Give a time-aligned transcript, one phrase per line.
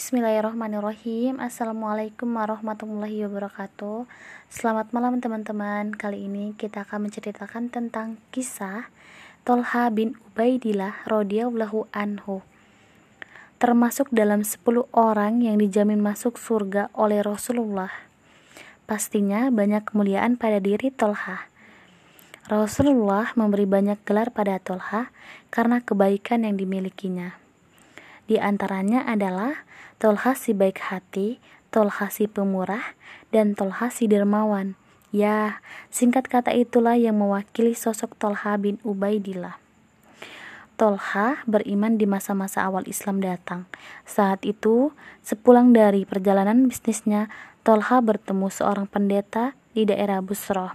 [0.00, 1.44] Bismillahirrahmanirrahim.
[1.44, 4.08] Assalamualaikum warahmatullahi wabarakatuh.
[4.48, 5.92] Selamat malam teman-teman.
[5.92, 8.88] Kali ini kita akan menceritakan tentang kisah
[9.44, 12.40] Tolha bin Ubaidillah radhiyallahu anhu.
[13.60, 17.92] Termasuk dalam 10 orang yang dijamin masuk surga oleh Rasulullah.
[18.88, 21.44] Pastinya banyak kemuliaan pada diri Tolha.
[22.48, 25.12] Rasulullah memberi banyak gelar pada Tolha
[25.52, 27.36] karena kebaikan yang dimilikinya.
[28.24, 29.68] Di antaranya adalah
[30.00, 32.96] Tolha si baik hati, Tolha si pemurah,
[33.36, 34.72] dan Tolha si dermawan.
[35.12, 35.60] Ya,
[35.92, 39.60] singkat kata itulah yang mewakili sosok Tolha bin Ubaidillah.
[40.80, 43.68] Tolha beriman di masa-masa awal Islam datang.
[44.08, 47.28] Saat itu, sepulang dari perjalanan bisnisnya,
[47.60, 50.72] Tolha bertemu seorang pendeta di daerah Busroh.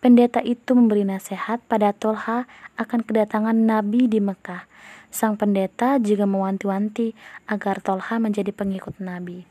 [0.00, 2.48] Pendeta itu memberi nasihat pada Tolha
[2.80, 4.64] akan kedatangan Nabi di Mekah
[5.08, 7.16] Sang pendeta juga mewanti-wanti
[7.48, 9.46] agar Tolha menjadi pengikut Nabi.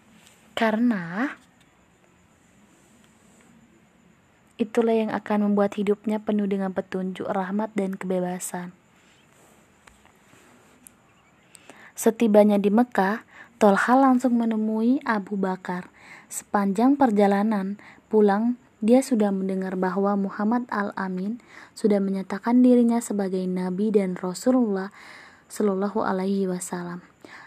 [0.55, 1.35] Karena
[4.55, 8.71] itulah yang akan membuat hidupnya penuh dengan petunjuk, rahmat, dan kebebasan.
[11.95, 13.23] Setibanya di Mekah,
[13.55, 15.87] Tolha langsung menemui Abu Bakar.
[16.27, 17.79] Sepanjang perjalanan
[18.11, 21.39] pulang, dia sudah mendengar bahwa Muhammad Al-Amin
[21.71, 24.91] sudah menyatakan dirinya sebagai nabi dan Rasulullah
[25.45, 27.05] Shallallahu Alaihi Wasallam.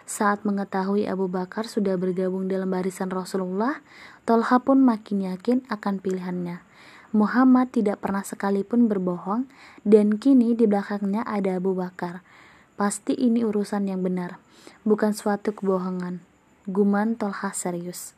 [0.09, 3.83] Saat mengetahui Abu Bakar sudah bergabung dalam barisan Rasulullah,
[4.25, 6.63] Tolha pun makin yakin akan pilihannya.
[7.11, 9.51] Muhammad tidak pernah sekalipun berbohong,
[9.83, 12.23] dan kini di belakangnya ada Abu Bakar.
[12.79, 14.39] Pasti ini urusan yang benar,
[14.87, 16.23] bukan suatu kebohongan.
[16.69, 18.15] Guman Tolha serius.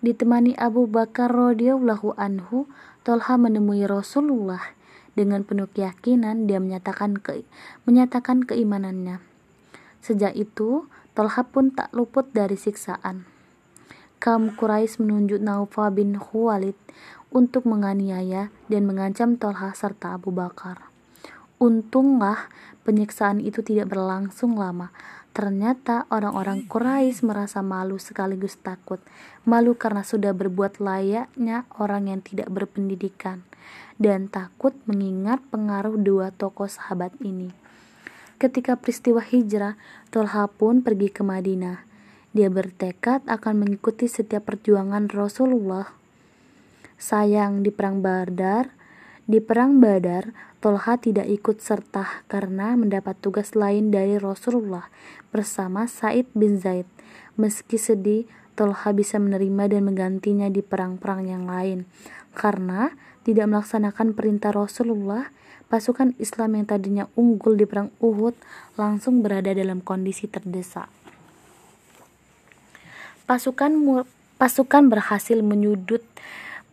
[0.00, 2.66] Ditemani Abu Bakar radhiyallahu anhu,
[3.06, 4.79] Tolha menemui Rasulullah
[5.14, 7.42] dengan penuh keyakinan dia menyatakan ke,
[7.84, 9.22] menyatakan keimanannya.
[10.00, 13.26] Sejak itu, Tolha pun tak luput dari siksaan.
[14.20, 16.76] Kaum Quraisy menunjuk Naufa bin Khuwailid
[17.32, 20.90] untuk menganiaya dan mengancam Tolha serta Abu Bakar.
[21.60, 22.48] Untunglah
[22.88, 24.92] penyiksaan itu tidak berlangsung lama.
[25.30, 28.98] Ternyata orang-orang Quraisy merasa malu sekaligus takut.
[29.46, 33.46] Malu karena sudah berbuat layaknya orang yang tidak berpendidikan
[34.00, 37.52] dan takut mengingat pengaruh dua tokoh sahabat ini.
[38.40, 39.76] Ketika peristiwa hijrah,
[40.08, 41.84] Tolha pun pergi ke Madinah.
[42.32, 45.92] Dia bertekad akan mengikuti setiap perjuangan Rasulullah.
[46.96, 48.72] Sayang di perang Badar,
[49.30, 54.90] di perang Badar, Tolha tidak ikut serta karena mendapat tugas lain dari Rasulullah
[55.30, 56.90] bersama Said bin Zaid.
[57.38, 58.26] Meski sedih,
[58.58, 61.86] Tolha bisa menerima dan menggantinya di perang-perang yang lain
[62.34, 62.90] karena
[63.22, 65.30] tidak melaksanakan perintah Rasulullah,
[65.70, 68.34] pasukan Islam yang tadinya unggul di perang Uhud
[68.74, 70.90] langsung berada dalam kondisi terdesak.
[73.30, 74.02] Pasukan
[74.42, 76.02] pasukan berhasil menyudut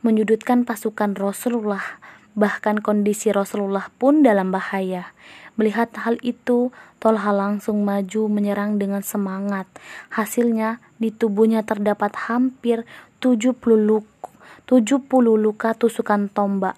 [0.02, 2.02] menyudutkan pasukan Rasulullah,
[2.38, 5.12] bahkan kondisi Rasulullah pun dalam bahaya.
[5.58, 6.70] Melihat hal itu,
[7.02, 9.66] Tolha langsung maju menyerang dengan semangat.
[10.14, 12.86] Hasilnya, di tubuhnya terdapat hampir
[13.18, 14.30] 70 luka
[14.68, 15.00] 70
[15.40, 16.76] luka tusukan tombak,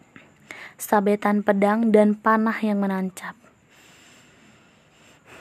[0.77, 3.38] sabetan pedang, dan panah yang menancap.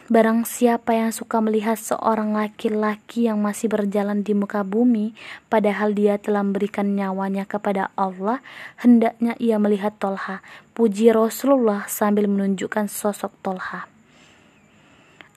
[0.09, 5.13] Barang siapa yang suka melihat seorang laki-laki yang masih berjalan di muka bumi,
[5.53, 8.41] padahal dia telah memberikan nyawanya kepada Allah,
[8.81, 10.41] hendaknya ia melihat Tolha.
[10.73, 13.85] Puji Rasulullah sambil menunjukkan sosok Tolha.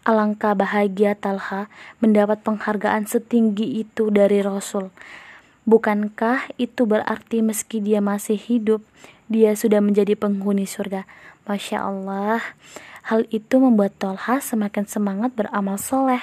[0.07, 1.67] Alangkah bahagia Talha
[1.99, 4.87] mendapat penghargaan setinggi itu dari Rasul.
[5.67, 8.79] Bukankah itu berarti meski dia masih hidup,
[9.31, 11.07] dia sudah menjadi penghuni surga?
[11.47, 12.43] Masya Allah,
[13.07, 16.21] hal itu membuat Tolha semakin semangat beramal soleh.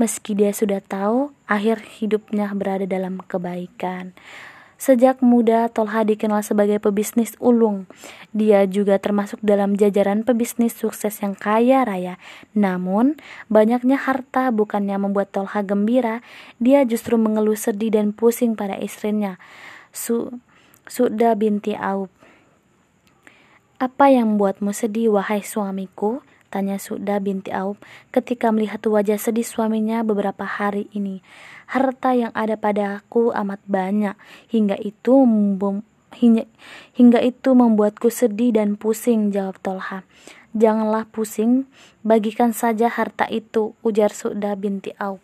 [0.00, 4.16] Meski dia sudah tahu akhir hidupnya berada dalam kebaikan.
[4.82, 7.86] Sejak muda, Tolha dikenal sebagai pebisnis ulung.
[8.34, 12.18] Dia juga termasuk dalam jajaran pebisnis sukses yang kaya raya.
[12.50, 13.14] Namun,
[13.46, 16.18] banyaknya harta bukannya membuat Tolha gembira,
[16.58, 19.38] dia justru mengeluh sedih dan pusing pada istrinya,
[19.94, 20.34] Su
[20.90, 22.10] Suda binti Aub.
[23.82, 26.22] Apa yang membuatmu sedih, wahai suamiku?
[26.54, 27.82] Tanya Suda binti Aub
[28.14, 31.18] ketika melihat wajah sedih suaminya beberapa hari ini.
[31.66, 34.14] Harta yang ada padaku amat banyak,
[34.54, 35.26] hingga itu
[36.14, 36.46] hingga,
[36.94, 40.06] hingga itu membuatku sedih dan pusing, jawab Tolha.
[40.54, 41.66] Janganlah pusing,
[42.06, 45.18] bagikan saja harta itu, ujar Suda binti Aub.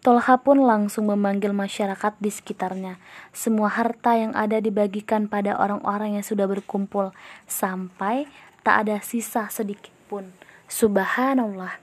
[0.00, 2.96] Tolha pun langsung memanggil masyarakat di sekitarnya.
[3.36, 7.12] Semua harta yang ada dibagikan pada orang-orang yang sudah berkumpul
[7.44, 8.24] sampai
[8.64, 10.32] tak ada sisa sedikit pun.
[10.72, 11.76] Subhanallah.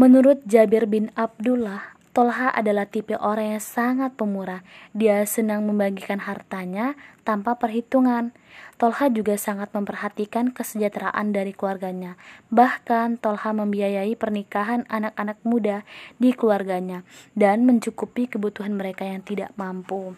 [0.00, 4.60] Menurut Jabir bin Abdullah, Tolha adalah tipe orang yang sangat pemurah.
[4.92, 6.92] Dia senang membagikan hartanya
[7.24, 8.36] tanpa perhitungan.
[8.76, 12.20] Tolha juga sangat memperhatikan kesejahteraan dari keluarganya.
[12.52, 15.88] Bahkan Tolha membiayai pernikahan anak-anak muda
[16.20, 17.00] di keluarganya
[17.32, 20.12] dan mencukupi kebutuhan mereka yang tidak mampu.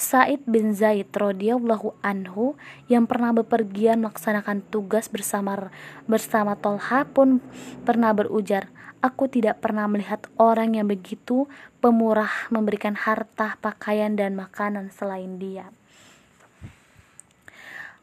[0.00, 2.56] Said bin Zaid radhiyallahu anhu
[2.88, 5.68] yang pernah bepergian melaksanakan tugas bersama
[6.08, 7.44] bersama Tolha pun
[7.84, 11.48] pernah berujar, Aku tidak pernah melihat orang yang begitu
[11.80, 15.72] pemurah memberikan harta, pakaian, dan makanan selain dia.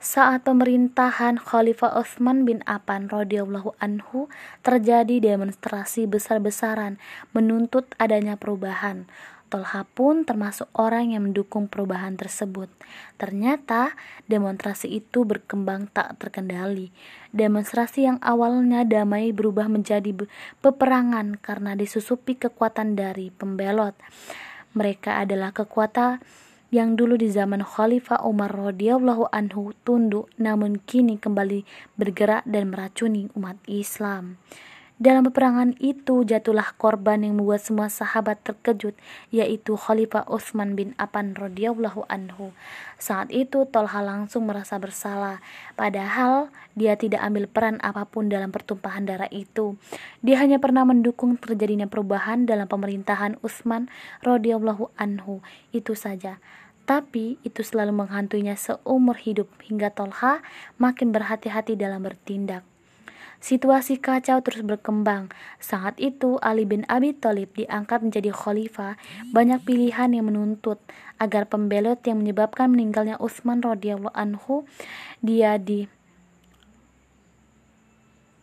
[0.02, 4.30] Saat pemerintahan Khalifah Utsman bin Affan radhiyallahu anhu
[4.66, 6.98] terjadi demonstrasi besar-besaran
[7.30, 9.06] menuntut adanya perubahan.
[9.48, 12.68] Tolha pun termasuk orang yang mendukung perubahan tersebut.
[13.16, 13.96] Ternyata
[14.28, 16.92] demonstrasi itu berkembang tak terkendali.
[17.32, 20.12] Demonstrasi yang awalnya damai berubah menjadi
[20.60, 23.96] peperangan karena disusupi kekuatan dari pembelot.
[24.76, 26.20] Mereka adalah kekuatan
[26.68, 31.64] yang dulu di zaman Khalifah Umar radhiyallahu anhu tunduk namun kini kembali
[31.96, 34.36] bergerak dan meracuni umat Islam.
[34.98, 38.98] Dalam peperangan itu jatuhlah korban yang membuat semua sahabat terkejut,
[39.30, 42.50] yaitu Khalifah Utsman bin Affan radhiyallahu anhu.
[42.98, 45.38] Saat itu Tolha langsung merasa bersalah,
[45.78, 49.78] padahal dia tidak ambil peran apa pun dalam pertumpahan darah itu.
[50.26, 53.94] Dia hanya pernah mendukung terjadinya perubahan dalam pemerintahan Utsman
[54.26, 55.46] radhiyallahu anhu.
[55.70, 56.42] Itu saja
[56.88, 60.40] tapi itu selalu menghantuinya seumur hidup hingga Tolha
[60.80, 62.64] makin berhati-hati dalam bertindak.
[63.38, 65.30] Situasi kacau terus berkembang.
[65.62, 68.98] Saat itu Ali bin Abi Thalib diangkat menjadi khalifah.
[69.30, 70.82] Banyak pilihan yang menuntut
[71.22, 74.66] agar pembelot yang menyebabkan meninggalnya Utsman radhiyallahu anhu
[75.22, 75.90] dia di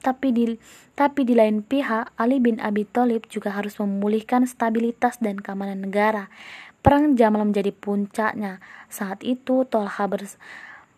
[0.05, 0.45] tapi di
[0.93, 6.29] tapi di lain pihak Ali bin Abi Thalib juga harus memulihkan stabilitas dan keamanan negara.
[6.85, 8.61] Perang Jamal menjadi puncaknya.
[8.93, 10.05] Saat itu Tolha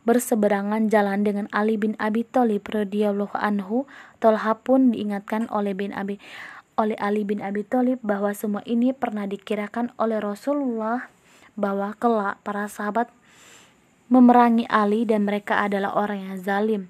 [0.06, 3.90] berseberangan jalan dengan Ali bin Abi Thalib radhiyallahu anhu,
[4.22, 6.22] Tolha pun diingatkan oleh bin Abi
[6.78, 11.10] oleh Ali bin Abi Thalib bahwa semua ini pernah dikirakan oleh Rasulullah
[11.58, 13.10] bahwa kelak para sahabat
[14.06, 16.82] memerangi Ali dan mereka adalah orang yang zalim.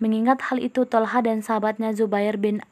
[0.00, 2.64] Mengingat hal itu, Tolha dan sahabatnya Zubair bin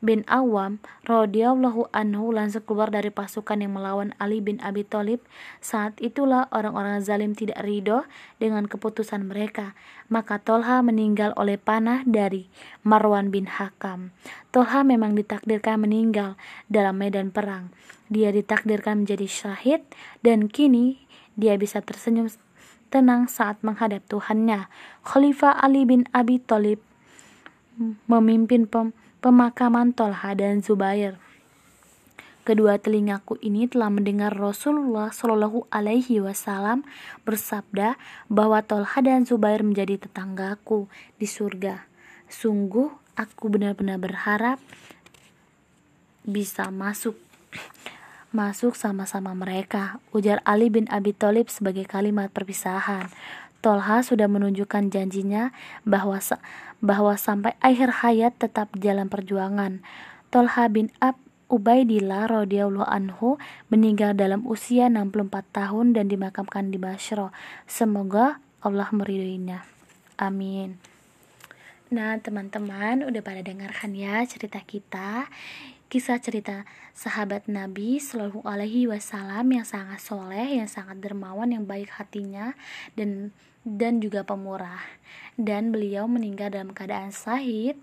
[0.00, 5.20] bin Awam radhiyallahu anhu langsung keluar dari pasukan yang melawan Ali bin Abi Thalib.
[5.60, 8.08] Saat itulah orang-orang zalim tidak ridho
[8.40, 9.76] dengan keputusan mereka.
[10.08, 12.48] Maka Tolha meninggal oleh panah dari
[12.82, 14.10] Marwan bin Hakam.
[14.50, 16.34] Tolha memang ditakdirkan meninggal
[16.66, 17.70] dalam medan perang.
[18.10, 19.84] Dia ditakdirkan menjadi syahid
[20.24, 21.06] dan kini
[21.38, 22.26] dia bisa tersenyum
[22.90, 24.66] tenang saat menghadap Tuhannya.
[25.06, 26.82] Khalifah Ali bin Abi Thalib
[28.10, 31.20] memimpin pem pemakaman Tolha dan Zubair.
[32.40, 36.88] Kedua telingaku ini telah mendengar Rasulullah Shallallahu Alaihi Wasallam
[37.28, 38.00] bersabda
[38.32, 40.88] bahwa Tolha dan Zubair menjadi tetanggaku
[41.20, 41.84] di surga.
[42.32, 44.56] Sungguh aku benar-benar berharap
[46.24, 47.14] bisa masuk
[48.30, 53.10] masuk sama-sama mereka, ujar Ali bin Abi Thalib sebagai kalimat perpisahan.
[53.60, 55.52] Tolha sudah menunjukkan janjinya
[55.84, 56.16] bahwa
[56.80, 59.84] bahwa sampai akhir hayat tetap jalan perjuangan.
[60.32, 61.20] Tolha bin Ab
[61.50, 63.34] Ubaidillah radhiyallahu anhu
[63.74, 67.34] meninggal dalam usia 64 tahun dan dimakamkan di Basra.
[67.66, 69.66] Semoga Allah meridhoinya.
[70.14, 70.89] Amin.
[71.90, 75.26] Nah, teman-teman udah pada dengarkan ya cerita kita
[75.90, 76.62] kisah cerita
[76.94, 82.54] sahabat Nabi Shallallahu Alaihi Wasallam yang sangat soleh, yang sangat dermawan, yang baik hatinya
[82.94, 83.34] dan
[83.66, 84.86] dan juga pemurah.
[85.34, 87.74] Dan beliau meninggal dalam keadaan sahid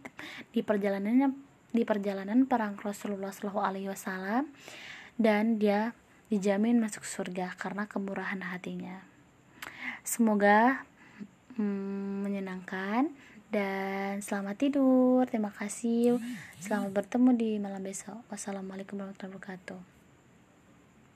[0.55, 1.35] di perjalanannya
[1.75, 4.55] di perjalanan perang Rasulullah Shallallahu Alaihi Wasallam
[5.19, 5.91] dan dia
[6.31, 9.03] dijamin masuk surga karena kemurahan hatinya.
[10.07, 10.87] Semoga
[11.59, 13.11] hmm, menyenangkan
[13.47, 16.19] dan selamat tidur terima kasih
[16.59, 18.19] selamat bertemu di malam besok.
[18.27, 19.96] Wassalamualaikum warahmatullahi wabarakatuh